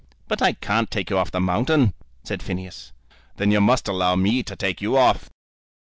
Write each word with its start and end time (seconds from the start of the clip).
"But 0.27 0.41
I 0.41 0.53
can't 0.53 0.89
take 0.89 1.11
you 1.11 1.19
off 1.19 1.29
the 1.29 1.39
mountain," 1.39 1.93
said 2.23 2.41
Phineas. 2.41 2.91
"Then 3.37 3.51
you 3.51 3.61
must 3.61 3.87
allow 3.87 4.15
me 4.15 4.41
to 4.41 4.55
take 4.55 4.81
you 4.81 4.97
off." 4.97 5.29